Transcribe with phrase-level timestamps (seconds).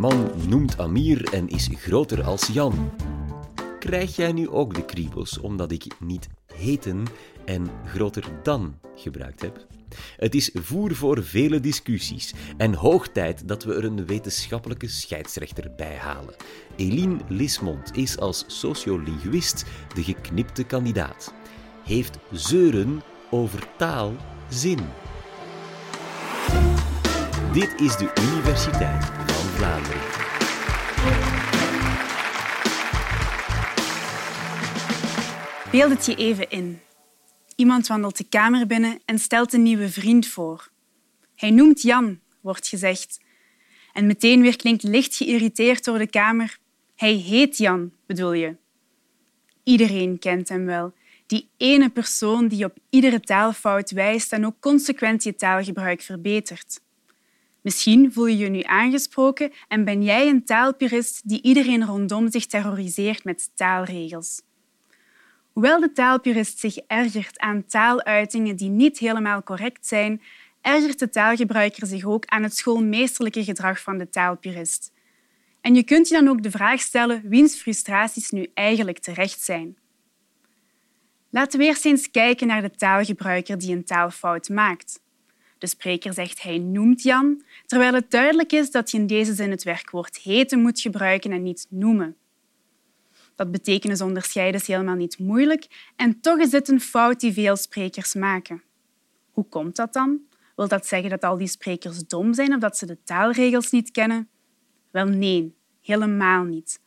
[0.00, 2.90] jongeman noemt Amir en is groter als Jan.
[3.78, 7.04] Krijg jij nu ook de kriebels omdat ik niet heten
[7.44, 9.66] en groter dan gebruikt heb?
[10.16, 15.70] Het is voer voor vele discussies en hoog tijd dat we er een wetenschappelijke scheidsrechter
[15.76, 16.34] bij halen.
[16.76, 21.32] Eline Lismond is als sociolinguïst de geknipte kandidaat.
[21.84, 24.12] Heeft zeuren over taal
[24.48, 24.78] zin?
[27.52, 29.35] Dit is de Universiteit
[35.70, 36.80] Beeld het je even in.
[37.56, 40.70] Iemand wandelt de kamer binnen en stelt een nieuwe vriend voor.
[41.34, 43.20] Hij noemt Jan, wordt gezegd.
[43.92, 46.58] En meteen weer klinkt licht geïrriteerd door de kamer.
[46.96, 48.56] Hij heet Jan, bedoel je?
[49.64, 50.94] Iedereen kent hem wel.
[51.26, 56.80] Die ene persoon die op iedere taalfout wijst en ook consequent je taalgebruik verbetert.
[57.66, 62.46] Misschien voel je je nu aangesproken en ben jij een taalpurist die iedereen rondom zich
[62.46, 64.42] terroriseert met taalregels.
[65.52, 70.22] Hoewel de taalpurist zich ergert aan taaluitingen die niet helemaal correct zijn,
[70.60, 74.92] ergert de taalgebruiker zich ook aan het schoolmeesterlijke gedrag van de taalpurist.
[75.60, 79.76] En je kunt je dan ook de vraag stellen wiens frustraties nu eigenlijk terecht zijn.
[81.30, 85.04] Laten we eerst eens kijken naar de taalgebruiker die een taalfout maakt.
[85.58, 89.50] De spreker zegt hij noemt Jan, terwijl het duidelijk is dat je in deze zin
[89.50, 92.16] het werkwoord heten moet gebruiken en niet noemen.
[93.34, 98.14] Dat betekenisonderscheiden is helemaal niet moeilijk en toch is dit een fout die veel sprekers
[98.14, 98.62] maken.
[99.30, 100.20] Hoe komt dat dan?
[100.56, 103.90] Wil dat zeggen dat al die sprekers dom zijn of dat ze de taalregels niet
[103.90, 104.28] kennen?
[104.90, 106.80] Wel nee, helemaal niet.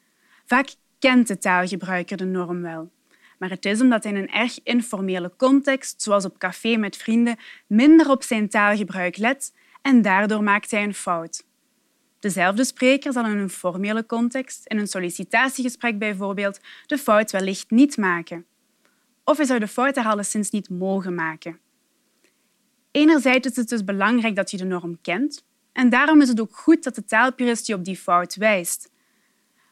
[0.46, 2.92] Vaak kent de taalgebruiker de norm wel.
[3.40, 7.38] Maar het is omdat hij in een erg informele context, zoals op café met vrienden,
[7.68, 11.48] minder op zijn taalgebruik let en daardoor maakt hij een fout.
[12.20, 17.98] Dezelfde spreker zal in een formele context, in een sollicitatiegesprek bijvoorbeeld, de fout wellicht niet
[17.98, 18.46] maken.
[19.24, 21.60] Of hij zou de fout er alleszins niet mogen maken.
[22.92, 26.56] Enerzijds is het dus belangrijk dat je de norm kent, en daarom is het ook
[26.56, 28.92] goed dat de taalpurist je op die fout wijst.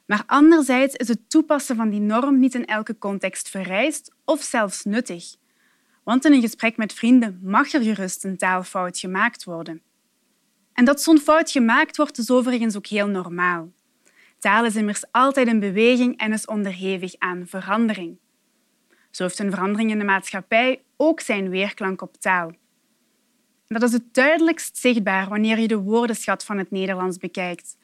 [0.08, 4.84] Maar anderzijds is het toepassen van die norm niet in elke context vereist of zelfs
[4.84, 5.36] nuttig.
[6.04, 9.82] Want in een gesprek met vrienden mag er gerust een taalfout gemaakt worden.
[10.74, 13.72] En dat zo'n fout gemaakt wordt, is overigens ook heel normaal.
[14.40, 18.18] Taal is immers altijd in beweging en is onderhevig aan verandering.
[19.12, 22.52] Zo heeft een verandering in de maatschappij ook zijn weerklank op taal.
[23.68, 27.78] Dat is het duidelijkst zichtbaar wanneer je de woordenschat van het Nederlands bekijkt.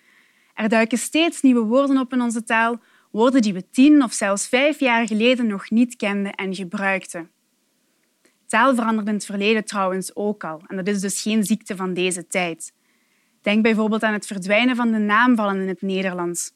[0.53, 2.81] Er duiken steeds nieuwe woorden op in onze taal,
[3.11, 7.31] woorden die we tien of zelfs vijf jaar geleden nog niet kenden en gebruikten.
[8.47, 11.93] Taal verandert in het verleden trouwens ook al, en dat is dus geen ziekte van
[11.93, 12.73] deze tijd.
[13.41, 16.51] Denk bijvoorbeeld aan het verdwijnen van de naamvallen in het Nederlands.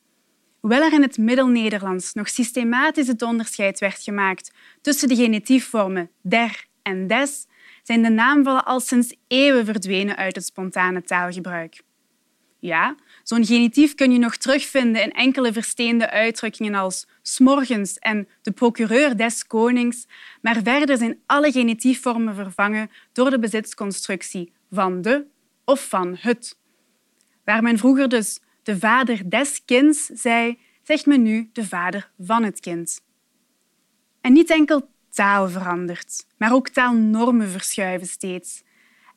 [0.60, 6.66] Hoewel er in het Middel-Nederlands nog systematisch het onderscheid werd gemaakt tussen de genitiefvormen der
[6.82, 7.48] en des,
[7.84, 11.82] zijn de naamvallen al sinds eeuwen verdwenen uit het spontane taalgebruik.
[12.60, 12.96] Ja,
[13.28, 19.18] zo'n genitief kun je nog terugvinden in enkele versteende uitdrukkingen als smorgens en de procureur
[19.18, 20.08] des konings,
[20.42, 25.26] maar verder zijn alle genitiefvormen vervangen door de bezitsconstructie van de
[25.66, 26.58] of van het.
[27.44, 32.44] Waar men vroeger dus de vader des kinds zei, zegt men nu de vader van
[32.44, 33.02] het kind.
[34.22, 38.64] En niet enkel taal verandert, maar ook taalnormen verschuiven steeds.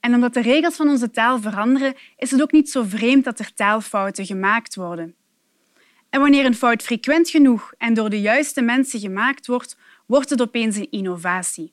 [0.00, 3.38] En omdat de regels van onze taal veranderen, is het ook niet zo vreemd dat
[3.38, 5.14] er taalfouten gemaakt worden.
[6.10, 10.42] En wanneer een fout frequent genoeg en door de juiste mensen gemaakt wordt, wordt het
[10.42, 11.72] opeens een innovatie.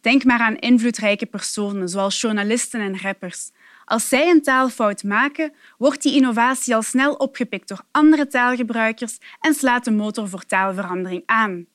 [0.00, 3.50] Denk maar aan invloedrijke personen, zoals journalisten en rappers,
[3.84, 9.54] als zij een taalfout maken, wordt die innovatie al snel opgepikt door andere taalgebruikers en
[9.54, 11.66] slaat de motor voor taalverandering aan.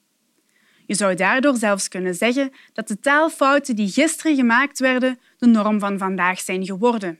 [0.91, 5.79] Je zou daardoor zelfs kunnen zeggen dat de taalfouten die gisteren gemaakt werden de norm
[5.79, 7.19] van vandaag zijn geworden.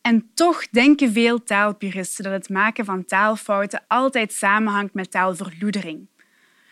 [0.00, 6.08] En toch denken veel taalpuristen dat het maken van taalfouten altijd samenhangt met taalverloedering.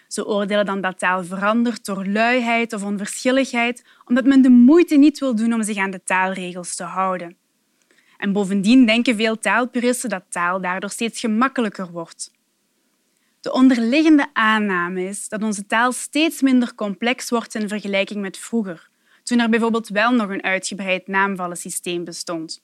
[0.07, 5.19] Ze oordelen dan dat taal verandert door luiheid of onverschilligheid, omdat men de moeite niet
[5.19, 7.37] wil doen om zich aan de taalregels te houden.
[8.17, 12.37] En bovendien denken veel taalpuristen dat taal daardoor steeds gemakkelijker wordt.
[13.41, 18.89] De onderliggende aanname is dat onze taal steeds minder complex wordt in vergelijking met vroeger,
[19.23, 22.63] toen er bijvoorbeeld wel nog een uitgebreid naamvallensysteem bestond.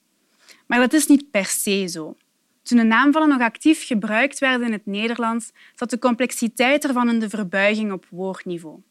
[0.67, 2.15] Maar dat is niet per se zo.
[2.63, 7.19] Toen de naamvallen nog actief gebruikt werden in het Nederlands, zat de complexiteit ervan in
[7.19, 8.81] de verbuiging op woordniveau.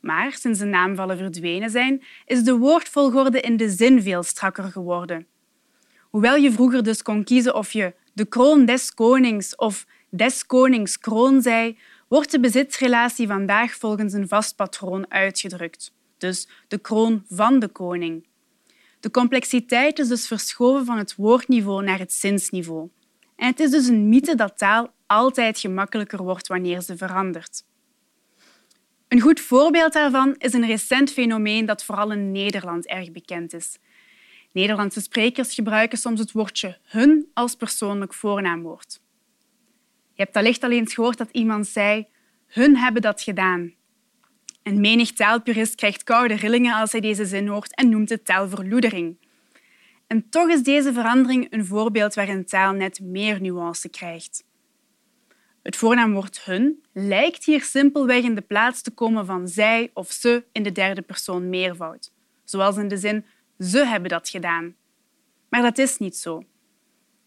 [0.00, 5.26] Maar sinds de naamvallen verdwenen zijn, is de woordvolgorde in de zin veel strakker geworden.
[6.10, 10.98] Hoewel je vroeger dus kon kiezen of je de kroon des konings of des konings
[10.98, 11.76] kroon zij,
[12.08, 18.26] wordt de bezitsrelatie vandaag volgens een vast patroon uitgedrukt, dus de kroon van de koning.
[19.00, 22.88] De complexiteit is dus verschoven van het woordniveau naar het zinsniveau.
[23.36, 27.64] En het is dus een mythe dat taal altijd gemakkelijker wordt wanneer ze verandert.
[29.08, 33.78] Een goed voorbeeld daarvan is een recent fenomeen dat vooral in Nederland erg bekend is.
[34.52, 39.00] Nederlandse sprekers gebruiken soms het woordje hun als persoonlijk voornaamwoord.
[40.18, 42.06] Je hebt allicht al eens gehoord dat iemand zei
[42.46, 43.74] hun hebben dat gedaan.
[44.62, 49.18] En menig taalpurist krijgt koude rillingen als hij deze zin hoort en noemt het taalverloedering.
[50.06, 54.44] En toch is deze verandering een voorbeeld waarin taal net meer nuance krijgt.
[55.62, 60.44] Het voornaamwoord hun lijkt hier simpelweg in de plaats te komen van zij of ze
[60.52, 62.12] in de derde persoon meervoud,
[62.44, 63.24] zoals in de zin
[63.58, 64.76] ze hebben dat gedaan.
[65.48, 66.42] Maar dat is niet zo.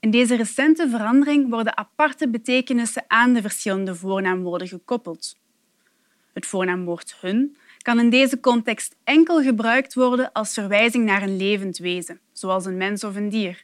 [0.01, 5.35] In deze recente verandering worden aparte betekenissen aan de verschillende voornaamwoorden gekoppeld.
[6.33, 11.77] Het voornaamwoord hun kan in deze context enkel gebruikt worden als verwijzing naar een levend
[11.77, 13.63] wezen, zoals een mens of een dier,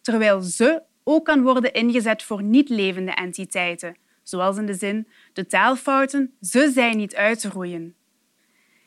[0.00, 6.34] terwijl ze ook kan worden ingezet voor niet-levende entiteiten, zoals in de zin de taalfouten,
[6.40, 7.94] ze zijn niet uit te roeien.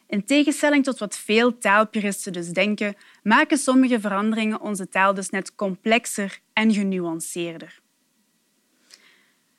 [0.09, 5.55] In tegenstelling tot wat veel taalpuristen dus denken, maken sommige veranderingen onze taal dus net
[5.55, 7.79] complexer en genuanceerder.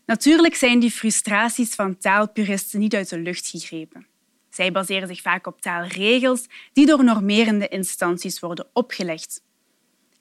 [0.06, 4.06] Natuurlijk zijn die frustraties van taalpuristen niet uit de lucht gegrepen.
[4.50, 9.43] Zij baseren zich vaak op taalregels die door normerende instanties worden opgelegd.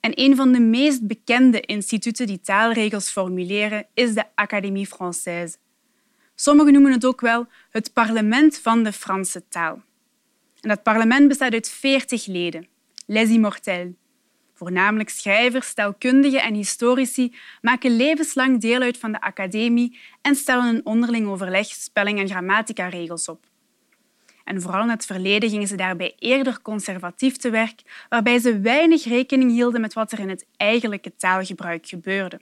[0.00, 5.56] En een van de meest bekende instituten die taalregels formuleren is de Académie Française.
[6.34, 9.82] Sommigen noemen het ook wel het parlement van de Franse taal.
[10.60, 12.66] En dat parlement bestaat uit veertig leden,
[13.06, 13.88] les immortels.
[14.54, 20.86] Voornamelijk schrijvers, taalkundigen en historici maken levenslang deel uit van de academie en stellen een
[20.86, 23.46] onderling overleg spelling- en grammatica-regels op.
[24.44, 29.04] En vooral in het verleden gingen ze daarbij eerder conservatief te werk, waarbij ze weinig
[29.04, 32.40] rekening hielden met wat er in het eigenlijke taalgebruik gebeurde.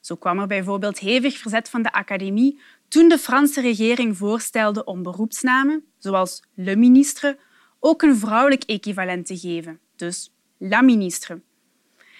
[0.00, 5.02] Zo kwam er bijvoorbeeld hevig verzet van de academie toen de Franse regering voorstelde om
[5.02, 7.38] beroepsnamen, zoals le ministre,
[7.80, 11.40] ook een vrouwelijk equivalent te geven, dus la ministre.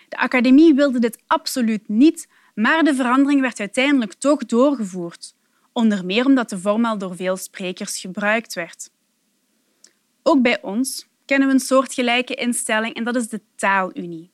[0.09, 5.35] De academie wilde dit absoluut niet, maar de verandering werd uiteindelijk toch doorgevoerd,
[5.73, 8.91] onder meer omdat de vorm al door veel sprekers gebruikt werd.
[10.23, 14.31] Ook bij ons kennen we een soortgelijke instelling en dat is de Taalunie.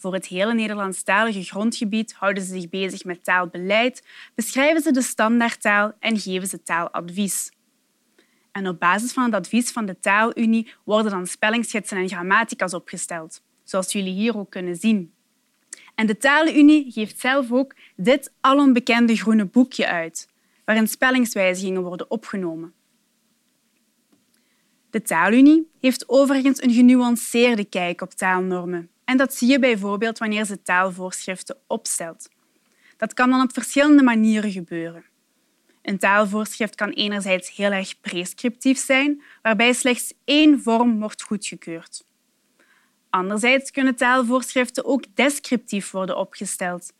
[0.00, 5.92] Voor het hele Nederlandstalige grondgebied houden ze zich bezig met taalbeleid, beschrijven ze de standaardtaal
[5.98, 7.50] en geven ze taaladvies.
[8.52, 13.42] En op basis van het advies van de Taalunie worden dan spellingsgidsen en grammatica's opgesteld,
[13.64, 15.12] zoals jullie hier ook kunnen zien.
[15.94, 20.28] En de Taalunie geeft zelf ook dit alombekende groene boekje uit,
[20.64, 22.72] waarin spellingswijzigingen worden opgenomen.
[24.90, 30.44] De Taalunie heeft overigens een genuanceerde kijk op taalnormen en dat zie je bijvoorbeeld wanneer
[30.44, 32.28] ze taalvoorschriften opstelt.
[32.96, 35.04] Dat kan dan op verschillende manieren gebeuren.
[35.82, 42.04] Een taalvoorschrift kan enerzijds heel erg prescriptief zijn, waarbij slechts één vorm wordt goedgekeurd.
[43.08, 46.92] Anderzijds kunnen taalvoorschriften ook descriptief worden opgesteld.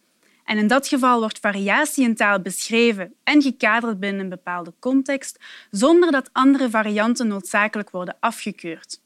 [0.45, 5.39] En in dat geval wordt variatie in taal beschreven en gekaderd binnen een bepaalde context,
[5.71, 9.01] zonder dat andere varianten noodzakelijk worden afgekeurd.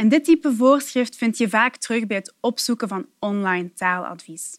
[0.00, 4.58] En dit type voorschrift vind je vaak terug bij het opzoeken van online taaladvies.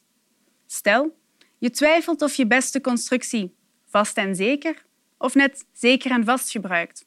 [0.65, 1.17] Stel,
[1.57, 3.55] je twijfelt of je beste constructie
[3.85, 4.85] vast en zeker
[5.17, 7.05] of net zeker en vast gebruikt.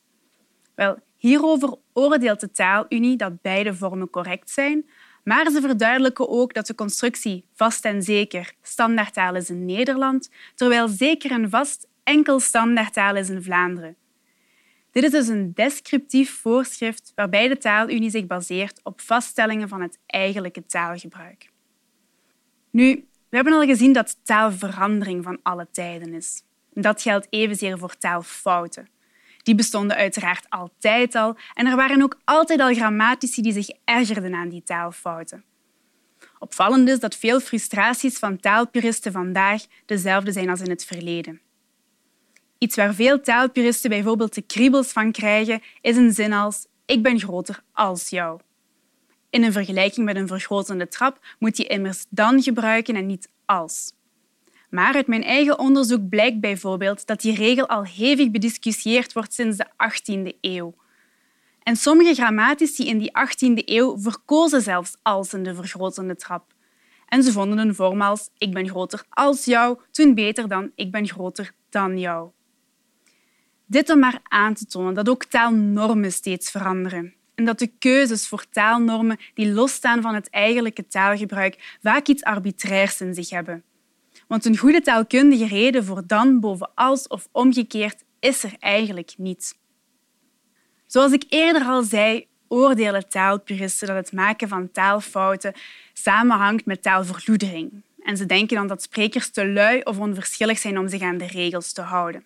[0.75, 4.91] Wel, hierover oordeelt de Taalunie dat beide vormen correct zijn,
[5.25, 10.89] maar ze verduidelijken ook dat de constructie vast en zeker standaardtaal is in Nederland, terwijl
[10.89, 13.97] zeker en vast enkel standaardtaal is in Vlaanderen.
[14.95, 19.99] Dit is dus een descriptief voorschrift waarbij de taalunie zich baseert op vaststellingen van het
[20.07, 21.51] eigenlijke taalgebruik.
[22.71, 26.43] Nu, we hebben al gezien dat taalverandering van alle tijden is.
[26.73, 28.89] Dat geldt evenzeer voor taalfouten.
[29.43, 34.35] Die bestonden uiteraard altijd al en er waren ook altijd al grammatici die zich ergerden
[34.35, 35.45] aan die taalfouten.
[36.39, 41.41] Opvallend is dat veel frustraties van taalpuristen vandaag dezelfde zijn als in het verleden.
[42.65, 47.19] Iets waar veel taalpuristen bijvoorbeeld de kriebels van krijgen, is een zin als ik ben
[47.19, 48.41] groter als jou.
[49.31, 53.93] In een vergelijking met een vergrotende trap moet je immers dan gebruiken en niet als.
[54.71, 59.57] Maar uit mijn eigen onderzoek blijkt bijvoorbeeld dat die regel al hevig bediscussieerd wordt sinds
[59.57, 60.75] de 18e eeuw.
[61.63, 66.53] En sommige grammatici in die 18e eeuw verkozen zelfs als in de vergrotende trap.
[67.09, 70.91] En ze vonden een vorm als ik ben groter als jou toen beter dan ik
[70.91, 72.34] ben groter dan jou.
[73.67, 78.29] Dit om maar aan te tonen dat ook taalnormen steeds veranderen en dat de keuzes
[78.29, 83.63] voor taalnormen die losstaan van het eigenlijke taalgebruik vaak iets arbitrairs in zich hebben.
[84.29, 89.57] Want een goede taalkundige reden voor dan boven als of omgekeerd is er eigenlijk niet.
[90.87, 95.53] Zoals ik eerder al zei, oordelen taalpuristen dat het maken van taalfouten
[95.93, 97.83] samenhangt met taalverloedering.
[98.03, 101.27] En ze denken dan dat sprekers te lui of onverschillig zijn om zich aan de
[101.27, 102.25] regels te houden.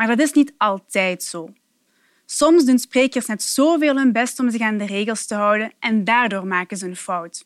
[0.00, 1.48] Maar dat is niet altijd zo.
[2.26, 6.04] Soms doen sprekers net zoveel hun best om zich aan de regels te houden en
[6.04, 7.44] daardoor maken ze een fout.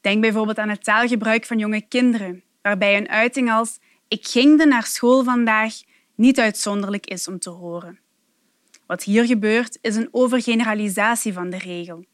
[0.00, 3.78] Denk bijvoorbeeld aan het taalgebruik van jonge kinderen, waarbij een uiting als
[4.08, 5.74] ik ging naar school vandaag
[6.14, 7.98] niet uitzonderlijk is om te horen.
[8.86, 12.04] Wat hier gebeurt is een overgeneralisatie van de regel.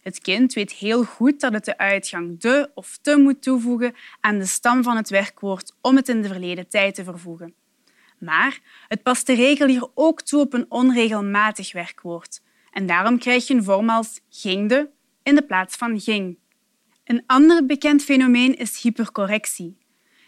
[0.00, 4.38] Het kind weet heel goed dat het de uitgang de of te moet toevoegen aan
[4.38, 7.54] de stam van het werkwoord om het in de verleden tijd te vervoegen.
[8.24, 12.42] Maar het past de regel hier ook toe op een onregelmatig werkwoord.
[12.70, 14.90] En daarom krijg je een vorm als gingde
[15.22, 16.38] in de plaats van ging.
[17.04, 19.78] Een ander bekend fenomeen is hypercorrectie.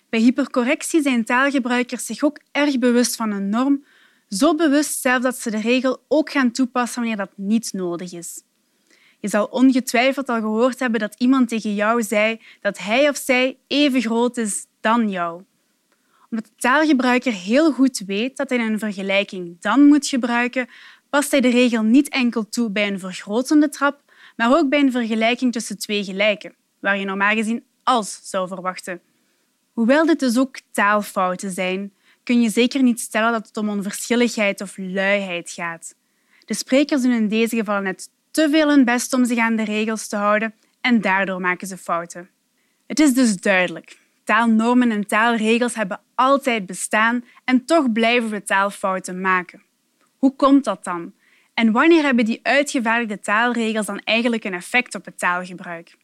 [0.09, 3.85] Bij hypercorrectie zijn taalgebruikers zich ook erg bewust van een norm,
[4.29, 8.43] zo bewust zelf dat ze de regel ook gaan toepassen wanneer dat niet nodig is.
[9.21, 13.59] Je zal ongetwijfeld al gehoord hebben dat iemand tegen jou zei dat hij of zij
[13.67, 15.43] even groot is dan jou
[16.31, 20.69] omdat de taalgebruiker heel goed weet dat hij een vergelijking dan moet gebruiken,
[21.11, 24.01] past hij de regel niet enkel toe bij een vergrotende trap,
[24.37, 29.01] maar ook bij een vergelijking tussen twee gelijken, waar je normaal gezien als zou verwachten.
[29.73, 31.93] Hoewel dit dus ook taalfouten zijn,
[32.23, 35.95] kun je zeker niet stellen dat het om onverschilligheid of luiheid gaat.
[36.45, 39.65] De sprekers doen in deze gevallen net te veel hun best om zich aan de
[39.65, 42.31] regels te houden en daardoor maken ze fouten.
[42.87, 43.99] Het is dus duidelijk.
[44.27, 49.63] Taalnormen en taalregels hebben altijd bestaan en toch blijven we taalfouten maken.
[50.17, 51.15] Hoe komt dat dan?
[51.55, 55.97] En wanneer hebben die uitgevaardigde taalregels dan eigenlijk een effect op het taalgebruik?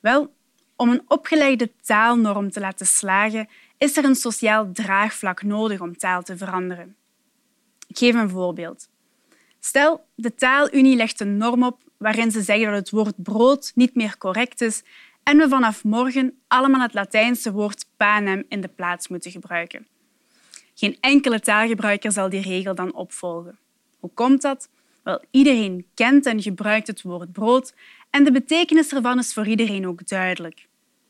[0.00, 0.34] Wel,
[0.76, 6.22] om een opgelegde taalnorm te laten slagen, is er een sociaal draagvlak nodig om taal
[6.22, 6.96] te veranderen.
[7.86, 8.88] Ik geef een voorbeeld.
[9.60, 13.94] Stel, de taalunie legt een norm op waarin ze zeggen dat het woord brood niet
[13.94, 14.82] meer correct is
[15.26, 19.86] en we vanaf morgen allemaal het Latijnse woord panem in de plaats moeten gebruiken.
[20.74, 23.58] Geen enkele taalgebruiker zal die regel dan opvolgen.
[23.98, 24.68] Hoe komt dat?
[25.02, 27.74] Wel, iedereen kent en gebruikt het woord brood
[28.10, 30.66] en de betekenis ervan is voor iedereen ook duidelijk.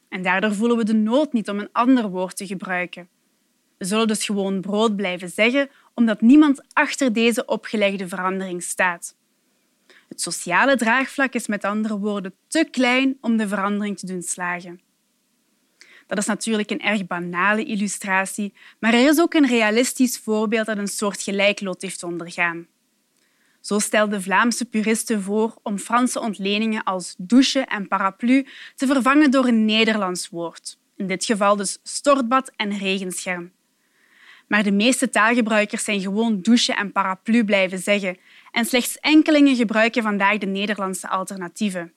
[0.09, 3.09] En daardoor voelen we de nood niet om een ander woord te gebruiken.
[3.79, 9.17] We zullen dus gewoon brood blijven zeggen, omdat niemand achter deze opgelegde verandering staat.
[10.17, 14.81] Het sociale draagvlak is met andere woorden te klein om de verandering te doen slagen.
[16.07, 20.79] Dat is natuurlijk een erg banale illustratie, maar er is ook een realistisch voorbeeld dat
[20.79, 22.67] een soort gelijklot heeft ondergaan.
[23.61, 29.47] Zo stelden Vlaamse puristen voor om Franse ontleningen als douche en paraplu te vervangen door
[29.47, 33.53] een Nederlands woord, in dit geval dus stortbad en regenscherm.
[34.49, 38.17] Maar de meeste taalgebruikers zijn gewoon douche en paraplu blijven zeggen
[38.57, 41.93] en slechts enkelingen gebruiken vandaag de Nederlandse alternatieven.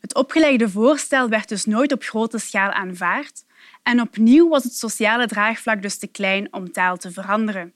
[0.00, 3.44] Het opgelegde voorstel werd dus nooit op grote schaal aanvaard
[3.82, 7.72] en opnieuw was het sociale draagvlak dus te klein om taal te veranderen.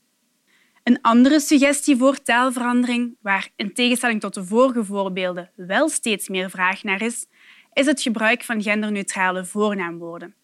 [0.82, 6.50] Een andere suggestie voor taalverandering, waar in tegenstelling tot de vorige voorbeelden wel steeds meer
[6.50, 7.26] vraag naar is,
[7.72, 10.34] is het gebruik van genderneutrale voornaamwoorden.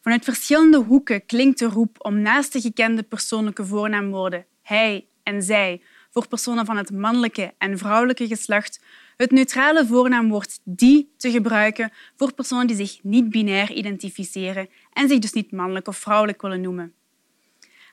[0.00, 5.82] Vanuit verschillende hoeken klinkt de roep om naast de gekende persoonlijke voornaamwoorden hij en zij
[6.10, 8.80] voor personen van het mannelijke en vrouwelijke geslacht
[9.16, 15.18] het neutrale voornaamwoord die te gebruiken voor personen die zich niet binair identificeren en zich
[15.18, 16.94] dus niet mannelijk of vrouwelijk willen noemen.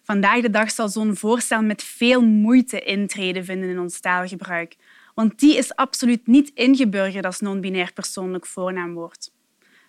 [0.03, 4.75] Vandaag de dag zal zo'n voorstel met veel moeite intreden vinden in ons taalgebruik,
[5.15, 9.31] want die is absoluut niet ingeburgerd als non-binair persoonlijk voornaamwoord.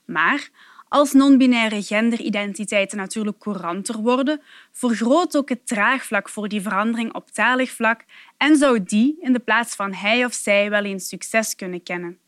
[0.04, 0.48] Maar
[0.88, 4.40] als non-binaire genderidentiteiten natuurlijk couranter worden,
[4.72, 8.04] vergroot ook het draagvlak voor die verandering op talig vlak
[8.36, 12.18] en zou die in de plaats van hij of zij wel eens succes kunnen kennen.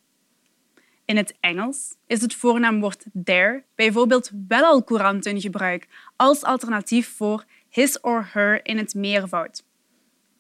[1.04, 7.16] In het Engels is het voornaamwoord their bijvoorbeeld wel al courant in gebruik als alternatief
[7.16, 9.64] voor his or her in het meervoud.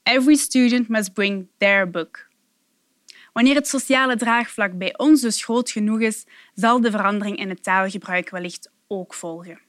[0.02, 2.29] Every student must bring their book.
[3.32, 7.62] Wanneer het sociale draagvlak bij ons dus groot genoeg is, zal de verandering in het
[7.62, 9.60] taalgebruik wellicht ook volgen.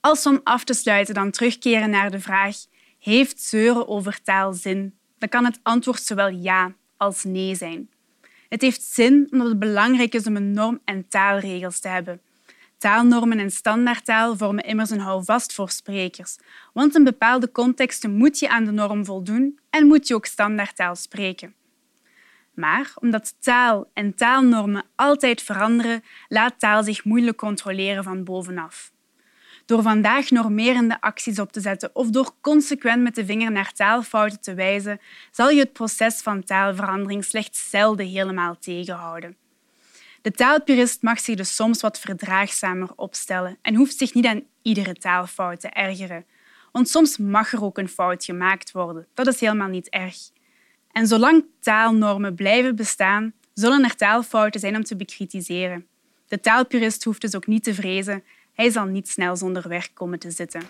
[0.00, 2.56] Als we om af te sluiten dan terugkeren naar de vraag
[2.98, 7.90] heeft zeuren over taal zin, dan kan het antwoord zowel ja als nee zijn.
[8.48, 12.20] Het heeft zin omdat het belangrijk is om een norm en taalregels te hebben.
[12.78, 16.36] Taalnormen en standaardtaal vormen immers een houvast voor sprekers,
[16.72, 20.96] want in bepaalde contexten moet je aan de norm voldoen en moet je ook standaardtaal
[20.96, 21.54] spreken.
[22.58, 28.92] Maar omdat taal en taalnormen altijd veranderen, laat taal zich moeilijk controleren van bovenaf.
[29.66, 34.40] Door vandaag normerende acties op te zetten of door consequent met de vinger naar taalfouten
[34.40, 35.00] te wijzen,
[35.30, 39.36] zal je het proces van taalverandering slechts zelden helemaal tegenhouden.
[40.22, 44.94] De taalpurist mag zich dus soms wat verdraagzamer opstellen en hoeft zich niet aan iedere
[44.94, 46.26] taalfout te ergeren.
[46.72, 49.06] Want soms mag er ook een fout gemaakt worden.
[49.14, 50.16] Dat is helemaal niet erg.
[50.98, 55.86] En zolang taalnormen blijven bestaan, zullen er taalfouten zijn om te bekritiseren.
[56.28, 58.22] De taalpurist hoeft dus ook niet te vrezen.
[58.52, 60.62] Hij zal niet snel zonder werk komen te zitten.